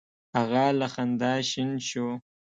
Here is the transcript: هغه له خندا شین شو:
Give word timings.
هغه 0.37 0.63
له 0.79 0.87
خندا 0.93 1.33
شین 1.49 1.69
شو: 1.89 2.07